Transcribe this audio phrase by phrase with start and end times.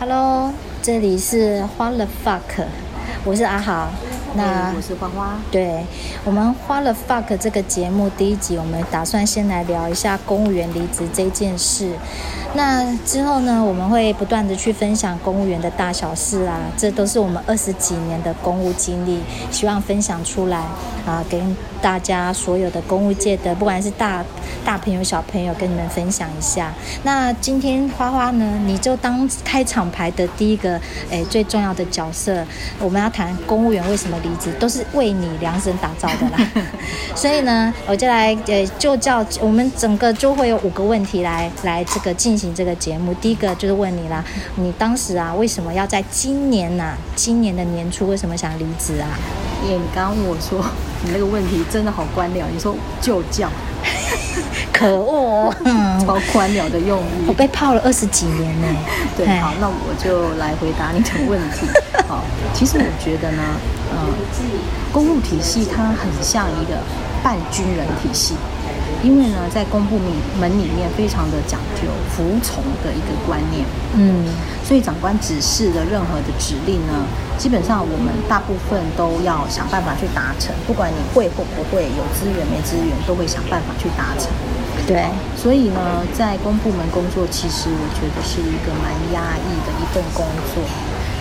[0.00, 2.64] Hello，这里是花了 fuck，
[3.22, 3.90] 我是阿豪。
[4.34, 5.38] 那我是花花。
[5.50, 5.84] 对，
[6.24, 11.92] 我们花了 fuck 这个节目第一集，我们打算先来聊一下公务员离职这件事。
[12.52, 19.20] 那之后呢，我们会不断的去分享公务员的大小事啊，这都是我们二十几年的公务经历，
[19.52, 20.58] 希望分享出来
[21.06, 24.24] 啊，跟大家所有的公务界的，不管是大
[24.64, 26.72] 大朋友小朋友，跟你们分享一下。
[27.04, 32.44] 那今天花花呢，你就当开场牌的第一个，诶，最重要的角色，
[32.80, 36.50] 我们要谈公务员为什么离职，都是为你量身打造的啦。
[37.14, 42.39] 所以呢，我就来，呃，就叫我们整个就会有五个问题来来这个进。
[42.54, 44.24] 这个节目，第一个就是问你啦，
[44.56, 46.98] 你当时啊，为什么要在今年呐、啊？
[47.16, 49.08] 今年的年初为什么想离职啊？
[49.64, 50.64] 因为你刚刚问我说，
[51.04, 53.50] 你那个问题真的好官僚，你说就叫，
[54.72, 55.54] 可恶，哦、
[56.06, 57.26] 超官僚的用语。
[57.26, 58.66] 我被泡了二十几年呢。
[59.16, 61.66] 对，好，那我就来回答你的问题。
[62.08, 63.42] 好，其实我觉得呢，
[63.92, 64.08] 嗯，
[64.90, 66.78] 公务体系它很像一个
[67.22, 68.34] 半军人体系。
[69.02, 69.98] 因为呢，在公部
[70.38, 73.64] 门里面非常的讲究服从的一个观念，
[73.96, 74.26] 嗯，
[74.62, 76.92] 所以长官指示的任何的指令呢，
[77.38, 84.28] 基本上我们大部分都要想办法去达成，不管你会或不会，有资源没资源，都会想办法去达成。
[84.86, 90.62] 对，所以呢，在公部门工作，其实我觉得是一个蛮压抑的一份工作。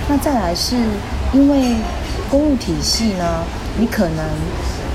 [0.09, 0.75] 那再来是
[1.31, 1.77] 因为
[2.29, 3.43] 公务体系呢，
[3.77, 4.25] 你可能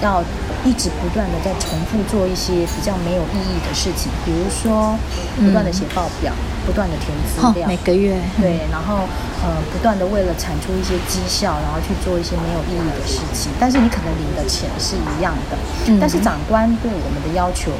[0.02, 0.22] 要。
[0.64, 4.96] 一直不断的在重复做一些比较没有意义的事情，比如说
[5.36, 9.06] 不断的写报表，嗯、不断的填资料，每个月对，然后
[9.44, 15.56] 呃不断的为了产出一些绩效，然后去做一些没有意义的事情，但是你可能领的钱是一样的，
[15.86, 17.70] 嗯、但是长官对我们的要求。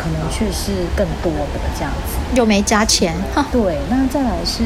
[0.00, 3.14] 可能却是更多的这样子，又没加钱。
[3.52, 4.62] 对，那再来是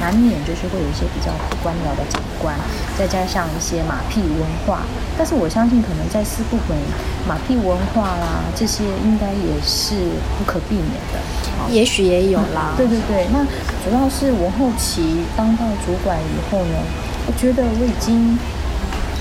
[0.00, 2.54] 难免就是会有一些比较官僚的长官，
[2.96, 4.82] 再加上一些马屁文化。
[5.18, 6.78] 但是我相信，可能在四部门，
[7.26, 9.96] 马屁文化啦这些，应该也是
[10.38, 11.18] 不可避免的。
[11.68, 12.74] 也许也有啦。
[12.76, 13.42] 对对对，那
[13.82, 16.78] 主要是我后期当到主管以后呢，
[17.26, 18.38] 我觉得我已经。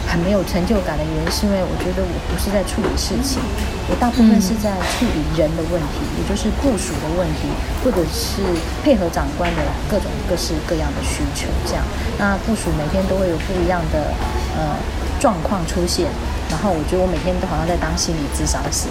[0.08, 3.44] 很没有成就感的原因，是因为我觉得我不是在处理事情，
[3.92, 7.52] 我大部分是在处理人的问题，也就是部署的问题，
[7.84, 8.42] 或者是
[8.84, 11.46] 配合长官的各种各式各样的需求。
[11.68, 11.84] 这样，
[12.18, 14.16] 那部署每天都会有不一样的
[14.56, 14.80] 呃
[15.20, 16.08] 状况出现，
[16.50, 18.88] 然后我觉得我每天都好像在当心理咨商师。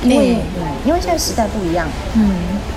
[0.00, 2.22] 因为嗯，因为现在时代不一样，嗯，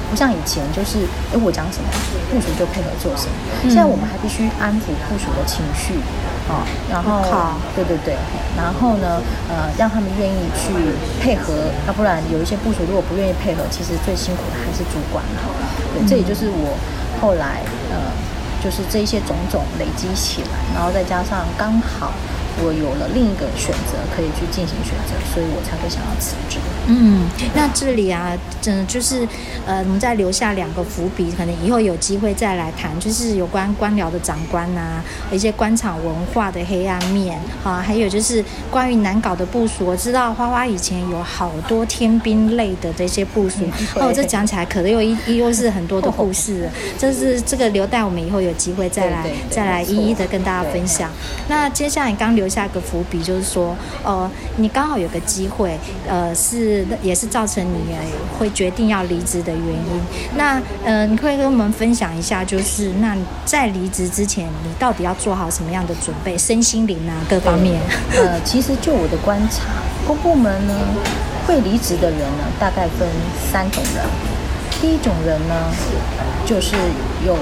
[0.10, 1.86] 不像以前就是，哎，我讲什么，
[2.34, 3.34] 部署就配合做什么。
[3.62, 5.94] 嗯、现在我们还必须安抚部署的情绪，
[6.26, 7.24] 啊、哦，然后，
[7.74, 8.14] 对对对，
[8.58, 10.74] 然后呢，呃，让他们愿意去
[11.22, 11.54] 配合，
[11.88, 15.40] 要不然有一些部署如果不愿意配合，其实最辛苦的还是主管了。
[15.96, 16.76] 对，这也就是我
[17.22, 18.12] 后来呃，
[18.62, 22.12] 就是这一些种种累积起来，然后再加上刚好。
[22.64, 26.58] 我有了另一个选择可以去进行选择，所以我才会想要辞职。
[26.88, 29.28] 嗯，那这里啊，真的就是
[29.66, 39.86] 呃，我们再留下两个伏笔，可能以后有机会再来谈，就是有关官僚的长官啊，一些官场文化的黑暗面啊，还有就是关于难搞的部署。
[39.86, 43.64] 我知道花花以前有好多天兵类的这些部署，
[43.96, 46.68] 哦，这讲起来可能又一又是很多的故事，
[46.98, 51.10] 这是这个留待我们以后有机会再来再来一一的跟大家分享。
[51.48, 52.52] 那接下来你刚留。
[52.52, 57.96] 下一个伏笔就是说，呃，你刚好有个机会，呃，是也是造成你
[58.38, 60.02] 会决定要离职的原因。
[60.36, 63.16] 那，呃，你可以跟我们分享一下，就是那
[63.46, 67.80] 在离职之前，你到底要做好什么样的准备，身心灵啊各方面？
[68.18, 69.64] 呃，其实就我的观察，
[70.06, 70.76] 公部门呢
[71.48, 73.08] 会离职的人呢，大概分
[73.50, 74.04] 三种人。
[74.82, 75.72] 第一种人呢，
[76.46, 76.76] 就是
[77.26, 77.38] 有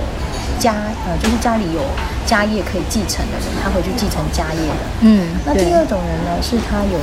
[0.60, 0.76] 家，
[1.08, 1.81] 呃，就是家里有。
[2.30, 4.84] 家业可以继承的人，他回去继承家业的。
[5.02, 7.00] 嗯，那第二种人呢，是他有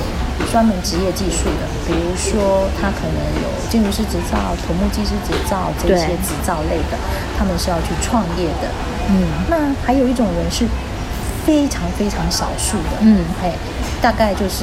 [0.53, 6.95] 专门职业技术的，比如说他可能有建筑师执照、土木技师执照这些执照类的，
[7.37, 8.71] 他们是要去创业的。
[9.11, 10.65] 嗯，那还有一种人是
[11.47, 12.99] 非常非常少数的。
[13.01, 13.53] 嗯，嘿。
[13.97, 14.63] 大概就是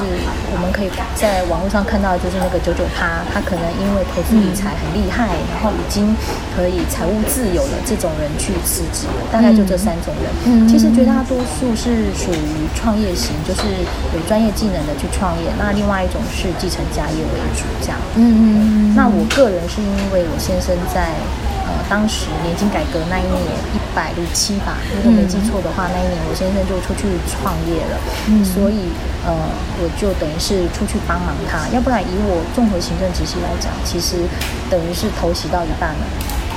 [0.54, 6.14] 我们可以在网络上看到，就是那个九九趴，他可能因为投资理财很厉害，然后已经
[6.54, 10.30] 可以财务自由了，这种人去辞职，大概就这三种人。
[10.46, 13.66] 嗯，其实绝大多数是属于创业型，就是
[14.14, 15.50] 有专业技能的去创业。
[15.58, 17.98] 那另外一种是继承家业为主，这样。
[18.14, 18.94] 嗯嗯。
[18.94, 21.10] 那我个人是因为我先生在。
[21.66, 27.96] 呃，当时年金改革那一年一百零七吧，如果没记错的话，那一年我先生就出去创业了，
[28.28, 28.92] 嗯，所以
[29.24, 29.32] 呃，
[29.80, 34.16] 我就等于是出去帮忙他，要不然以我综合行政职系来讲，其实
[34.68, 36.04] 等于是头洗到一半了。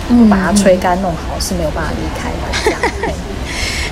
[0.08, 2.38] 不把它吹干弄好是没有办法离开的。
[2.64, 2.80] 这样。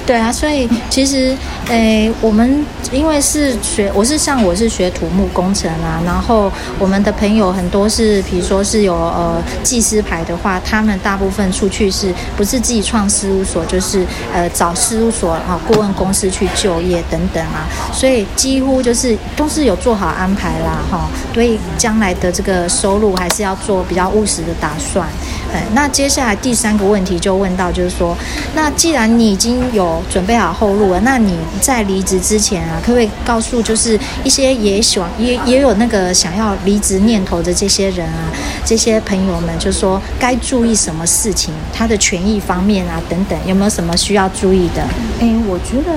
[0.06, 1.36] 对啊，所以其实，
[1.68, 25.08] 诶，我们因为是学，我是像我是学土木工程啊，然后我们的朋友很多是，比如说是有呃技师牌的话，他们大部分出去是不是自己创事务所，就是呃找事务所啊顾问公司去就业等等啊，所以几乎就是都是有做好安排啦，哈，所以将来的这个收入还是要做比较务实的打算。
[25.51, 28.16] 哎，那接下来第三个问题就问到，就是说，
[28.54, 38.32] 那既然你已经有准备好后路了，那你在离职之前啊，可不可以告诉就是一些也喜欢也也有那个想要离职念头的这些人啊，
[38.66, 44.82] 这些朋友们，就说该注意什么事情，他的权益方面啊等等，有没有什么需要注意的？
[45.20, 45.96] 哎，我觉得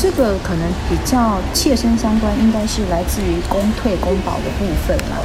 [0.00, 5.22] 这个可能比较切身相关，应该是来自于公退公保的部分了，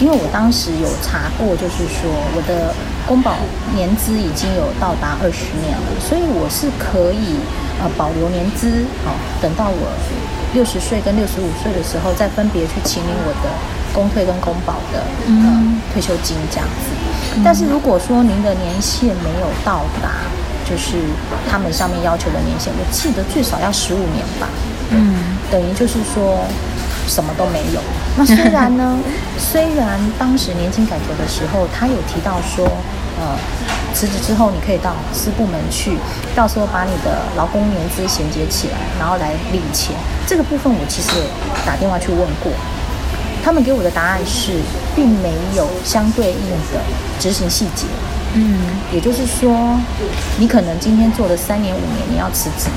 [0.00, 2.74] 因为我当时有查过，就是说我的
[3.06, 3.36] 公保
[3.76, 7.36] 年资已经有到达二十年了，所以我是可以。
[7.80, 9.88] 呃，保留年资，好、哦，等到我
[10.52, 13.48] 六十岁跟六十五岁的时候，再分别去请领我的
[13.94, 16.92] 公退跟公保的呃、嗯、退休金这样子。
[17.36, 20.28] 嗯、但是如果说您的年限没有到达，
[20.68, 21.00] 就是
[21.48, 24.46] 他们上面要求的年限，我记得最少要十五年吧。
[24.90, 25.16] 嗯，
[25.50, 26.44] 等于就是说
[27.08, 27.80] 什么都没有。
[28.16, 28.98] 那虽然呢，
[29.38, 32.66] 虽然当时年金改革的时候，他有提到说，
[33.18, 33.36] 呃。
[33.92, 35.96] 辞职之后，你可以到私部门去，
[36.32, 39.92] 到时候把你的劳工年资衔接起来，然后来领钱。
[40.28, 41.24] 这个部分我其实也
[41.66, 42.52] 打电话去问过，
[43.44, 44.60] 他们给我的答案是，
[44.94, 46.80] 并没有相对应的
[47.18, 47.84] 执行细节。
[48.34, 48.60] 嗯，
[48.92, 49.76] 也就是说，
[50.38, 52.70] 你可能今天做了三年五年，你要辞职，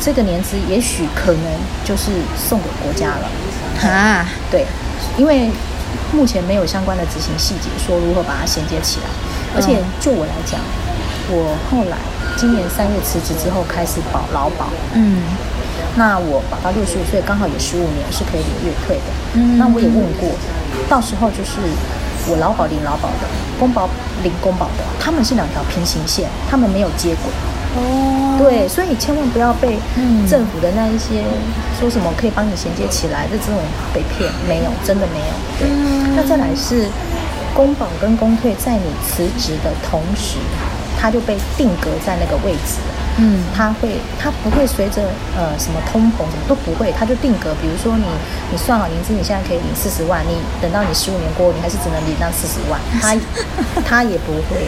[0.00, 1.42] 这个年资也许可能
[1.84, 3.28] 就是送给国家了。
[3.82, 4.66] 啊，对，
[5.16, 5.50] 因为
[6.12, 9.06] 目前没有相关的执行细节，说如何把它衔接起来。
[9.56, 10.60] 而且就我来讲，
[11.28, 11.98] 我后来
[12.36, 15.22] 今年三月辞职之后开始保劳保，嗯，
[15.96, 20.30] 那我保到六十五岁，刚好也十五年是可以领月退的，嗯，那我也问过，
[20.88, 21.58] 到时候就是
[22.28, 23.26] 我劳保领劳保的，
[23.58, 23.88] 公保
[24.22, 27.26] 领公保的，他们是两条平行线，他们没有接轨，
[27.76, 29.78] 哦，对，所以千万不要被
[30.28, 31.22] 政府的那一些
[31.78, 33.60] 说什么可以帮你衔接起来的这种
[33.92, 35.68] 被骗，没有，真的没有，对，
[36.16, 36.88] 那再来是。
[37.52, 40.38] 公保跟公退在你辞职的同时，
[40.96, 42.94] 它就被定格在那个位置了。
[43.18, 45.02] 嗯，它会，它不会随着
[45.36, 47.52] 呃什么通膨什么都不会，它就定格。
[47.60, 48.04] 比如说你
[48.52, 53.16] 你算好年资，你现在可以领四十万，你等到你十五年过后，你还是只能领那四十万，它
[53.84, 54.64] 它 也不会。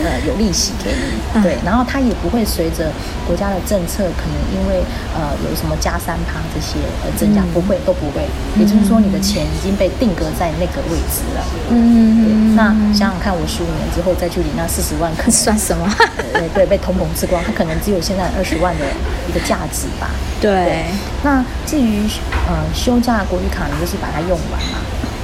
[0.00, 2.90] 呃，有利息给你，对，然后它也不会随着
[3.26, 4.82] 国家的政策，可能因为
[5.14, 8.22] 呃有什么加三趴这些而增加，不会，都不会。
[8.58, 11.44] 也就是说，你的钱已经被定格在那个位置了。
[11.70, 15.88] 嗯，那想想看，我十五年之后再去领那四十万，可 算什么？
[16.32, 18.84] 对对，被通膨吃光，它可能只有现在二十万的
[19.28, 20.10] 一个价值吧。
[20.40, 20.86] 对。
[21.22, 22.02] 那至于
[22.48, 24.78] 呃休假国旅卡，你就是把它用完嘛。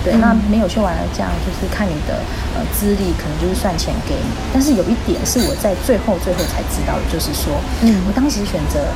[0.04, 2.20] 对，那没有修完了，这样就是看你的
[2.54, 4.30] 呃资历，可能就是算钱给你。
[4.52, 7.52] 但是有一点是我在最后最后才知道的，就是说，
[7.82, 8.86] 嗯，我当时选择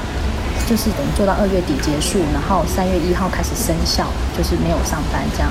[0.69, 4.07] 就是等于做到二月底结束，然后三月一号开始生效，
[4.39, 5.51] 就是没有上班这样。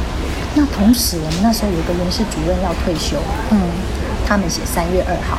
[0.55, 3.17] 那同时我们那时候有一个人事主任要退休，
[3.51, 3.59] 嗯，
[4.25, 5.37] 他们写三月二号，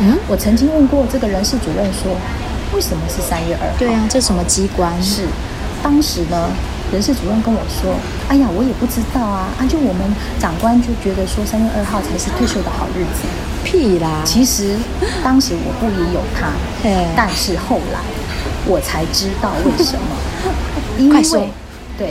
[0.00, 2.12] 嗯，我曾经问过这个人事主任说，
[2.74, 3.78] 为什么是三月二号？
[3.78, 4.90] 对啊，这什么机关？
[5.02, 5.22] 是
[5.82, 6.50] 当时呢？
[6.92, 7.94] 人事主任跟我说
[8.28, 10.02] ：“哎呀，我也不知道啊，啊，就我们
[10.38, 13.26] 长官就觉得说三月二号才是退休的好日子。”
[13.64, 14.22] 屁啦！
[14.24, 14.76] 其实
[15.24, 16.52] 当时我不疑有他，
[17.16, 18.00] 但是后来
[18.66, 20.04] 我才知道为什么。
[20.98, 21.48] 因为。
[21.98, 22.08] 对，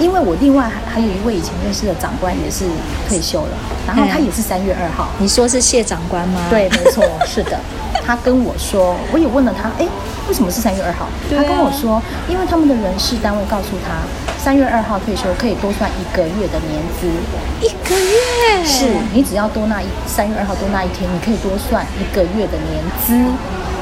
[0.00, 2.64] 因为我另外还还有一位以前认识的长官也是
[3.08, 3.56] 退休了，
[3.86, 5.08] 然后他也是三月二号。
[5.18, 6.40] 你说是谢长官吗？
[6.50, 7.58] 对，没错，是的。
[8.06, 9.86] 他跟我说，我也问了他，哎。
[10.28, 11.08] 为什么是三月二号？
[11.28, 14.06] 他跟我说，因为他们的人事单位告诉他，
[14.38, 17.10] 三月二号退休可以多算一个月的年资。
[17.58, 18.62] 一个月？
[18.64, 23.18] 是你只要多那一三月二号多那一天，你可以多算一个月的年资。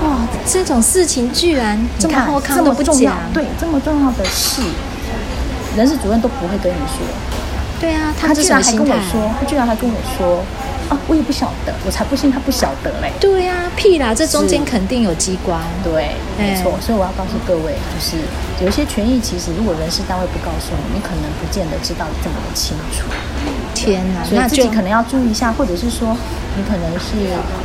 [0.03, 4.63] 哇，这种事情居然这么这么重要，对，这么重要的事，
[5.77, 7.05] 人事主任都不会跟你说。
[7.79, 10.43] 对啊，他居然还跟我说，他居然还跟我说。
[10.89, 13.13] 啊，我也不晓得，我才不信他不晓得嘞。
[13.21, 15.61] 对呀、啊，屁啦，这中间肯定有机关。
[15.85, 16.73] 对，没错。
[16.81, 18.17] 所以我要告诉各位，就是
[18.63, 23.05] 有一些权益，其实如果人事单位不告诉你，你可能不见得知道这么的清楚。
[23.75, 26.17] 天哪，所以自己可能要注意一下，或者是说，
[26.57, 27.15] 你可能是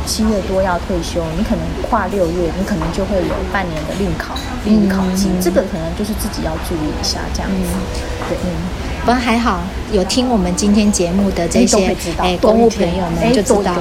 [0.06, 7.56] 七月多要退休，你可能跨六月，你可能就会有半年的另考、另考金，嗯、这个可能就是自己要注意一下，这样子。
[7.72, 7.80] 嗯、
[8.28, 8.93] 对，嗯。
[9.04, 9.60] 不过还好
[9.92, 13.74] 有听我们今天节目的这些哎公务朋友们就知道，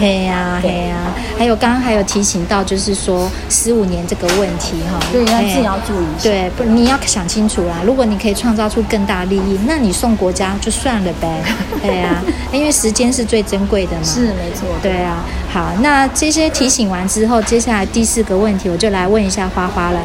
[0.00, 7.76] 嘿呀嘿呀，还有刚刚还有提醒到，就是说十五年这个问题哈，对，要自己要注意，对，不你要想清楚啦。
[7.86, 11.40] 如果你可以创造出更大利益，那你送国家就算了呗，
[11.80, 12.20] 对呀，
[12.52, 15.24] 因为时间是最珍贵的嘛，是没错，对啊。
[15.52, 20.00] 好，那这些提醒完之后，接下来第四个问题，我就来问一下花花了。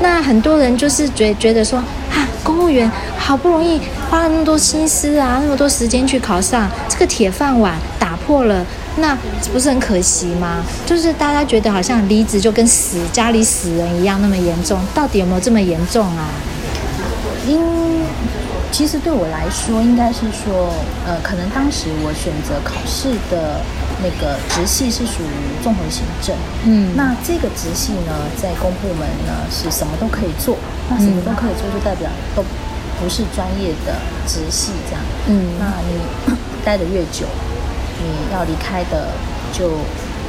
[0.00, 2.88] 那很多人就是觉觉得说，啊，公务员
[3.18, 8.64] 好不容易花了那么多心思啊，那么多时间去考上这个铁饭碗，打破了，
[8.98, 9.18] 那
[9.52, 10.62] 不是很可惜吗？
[10.86, 16.28] 就是大家觉得好像离职就跟死家里死人一样那么严重，到底有没有这么严重啊？
[17.48, 17.60] 因
[18.70, 20.72] 其实对我来说，应该是说，
[21.04, 23.60] 呃，可能当时我选择考试的。
[24.02, 30.56] 那个直系是属于综合行政，嗯，那这个直系呢，在公部门呢是什么都可以做，
[30.90, 32.44] 那什么都可以做，就代表都
[33.00, 37.24] 不是专业的直系这样，嗯，那你待得越久，
[38.02, 39.08] 你要离开的
[39.50, 39.80] 就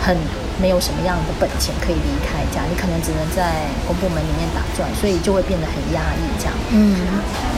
[0.02, 0.16] 很
[0.62, 6.96] 没有什么样的本钱可以离开，这样你可能只能在公部门里面打转，所以就会变得很压抑这样，嗯，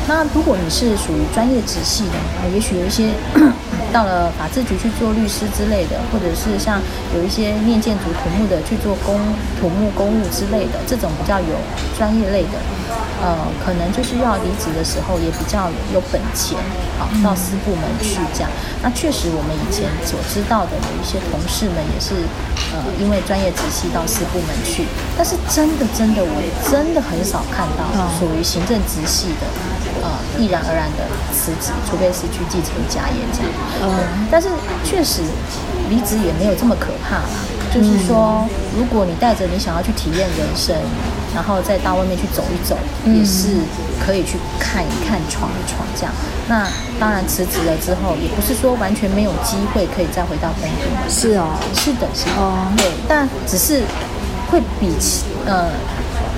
[0.07, 3.13] 那如果你是属于专业直系的，啊，也许有一些。
[3.91, 6.79] 到了法制局去做律师之类的，或者是像
[7.15, 9.19] 有一些面建筑土木的去做公
[9.59, 11.55] 土木公务之类的，这种比较有
[11.97, 12.57] 专业类的，
[13.21, 16.57] 呃，可能就是要离职的时候也比较有本钱，
[16.97, 18.49] 好到私部门去这样。
[18.81, 22.15] 那确实我们以前所知道的有一些同事们也是，
[22.71, 24.85] 呃，因为专业直系到私部门去，
[25.17, 26.37] 但是真的真的我
[26.69, 27.83] 真的很少看到
[28.19, 29.45] 属于行政直系的。
[30.01, 31.03] 呃，毅然而然的
[31.33, 33.51] 辞职，除非是去继承家业这样。
[33.83, 34.47] 嗯，但是
[34.83, 35.21] 确实
[35.89, 37.39] 离职也没有这么可怕啦。
[37.71, 40.75] 就是说，嗯、如果你带着你想要去体验人生，
[41.35, 42.75] 然后再到外面去走一走，
[43.05, 43.61] 嗯、也是
[44.03, 46.11] 可以去看一看、闯一闯这样。
[46.47, 46.67] 那
[46.99, 50.89] 当然辞职了之后，也不是说完全没有机会可以再回到工作。
[51.07, 52.41] 是哦，是的，是的。
[52.41, 53.83] 哦，对，但只是
[54.49, 55.69] 会比起呃。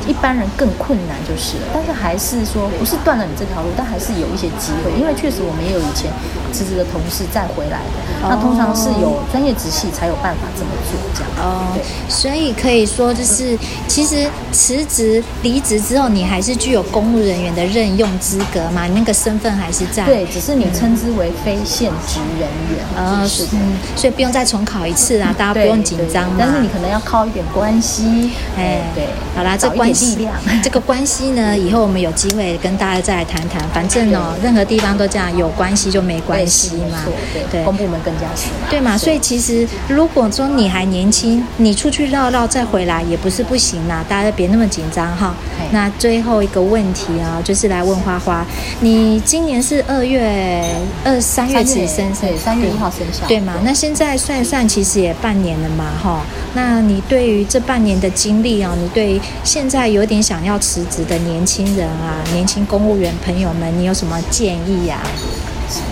[0.07, 6.11] 一般人更困难就是了，但是还是说不是断了你这条路，但还是有一些机会，因为确实我们也有以前
[6.51, 11.29] 辞职的同事再回来的，那通常是有专业职系才有办法这么做这样。
[11.37, 20.05] 哦，对，所以可以说就是，其实辞职离职之后，你还是具有公务人员的任用资格嘛，你那个身份还是在。
[20.05, 22.85] 对，只是你称之为非现职人员。
[22.97, 23.57] 嗯，是的，
[23.95, 26.29] 所以不用再重考一次啊，大家不用紧张。
[26.37, 28.31] 但是你可能要靠一点关系。
[28.57, 29.90] 哎，对，好啦，这关。
[29.93, 30.33] 力量，
[30.63, 33.61] 这个关系呢，以后我们有机会跟大家再来谈谈。
[33.73, 36.99] 反正哦，任何地方都这样，有关系就没关系嘛。
[37.33, 38.47] 对对，公部门更加是。
[38.69, 38.97] 对嘛？
[38.97, 44.03] 所以其实如果说你还年轻，你出去绕绕再回来也不是不行啦。
[44.07, 45.35] 大家别那么紧张哈。
[45.71, 48.45] 那最后一个问题啊，就是来问花花，
[48.81, 50.63] 你今年是二月
[51.05, 53.53] 二三月起生，对，三月一号生效，对嘛？
[53.63, 56.21] 那现在算一算，其实也半年了嘛，哈。
[56.53, 64.99] 那你对于这半年的经历啊，你对于现在有点想要辞职的年轻人啊，年轻公务员朋友们，你有什么建议呀？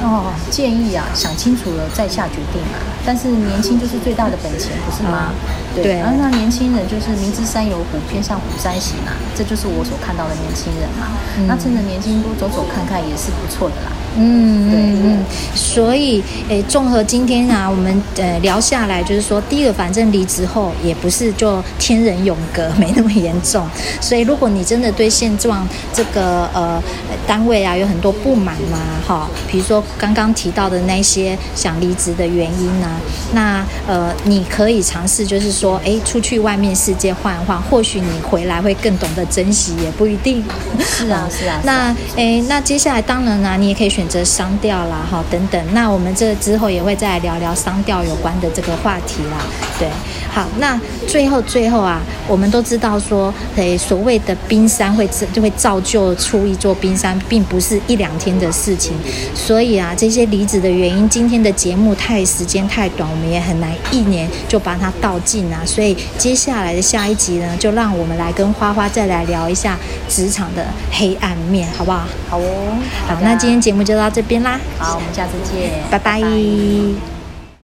[0.04, 2.78] 哦，建议啊，想清楚了再下决定嘛。
[3.06, 5.32] 但是年轻就是最大的本钱，不是吗？
[5.76, 5.98] 嗯、对。
[6.00, 11.08] 然后那年轻人就是明知山有虎，偏向虎山行啊，这就是我所看到的年轻人嘛。
[11.38, 13.92] 嗯、那趁着年轻多走走看看也是不错的啦。
[14.18, 15.26] 嗯，对嗯嗯。
[15.56, 23.68] 所以，诶，综合今天啊，我们呃聊下来，就是说，第一个，反正离职后也不是就天人永隔，没那么严重。
[24.02, 26.82] 所以，如果你真的对现状这个呃
[27.28, 33.02] 单位啊有很多不满嘛，哈，比如说刚刚提到的那些想离职的原因呢、啊，
[33.34, 40.44] 那呃你可以尝试就是说，诶，出去外面世界换一换，或许你回来会更懂得珍惜，也不一定。
[40.84, 41.60] 是啊，是啊。
[41.64, 44.10] 那诶，那接下来当然呢、啊，你也可以选。
[44.10, 49.38] 择商调啦，好，等等，那我们这之后也会再来聊聊商调有关的这个话题啦，
[49.78, 49.88] 对，
[50.34, 58.94] 好，那最后最后啊，我们都知道说，诶，所谓的冰山会就会造就出一座冰山，并不是一两天的事情，
[59.36, 72.06] 所以啊，这些离职的原因，今天的节目太时间太短，我们也很难一年就把它道尽啊，所以接下来的下一集呢，就让我们来跟花花再来聊一下职场的黑暗面，好不好？
[72.30, 73.90] 好哦，好，那今天节目就。
[73.90, 76.22] 就到这边啦，好，我们下次见，拜拜。
[76.22, 77.19] 拜拜。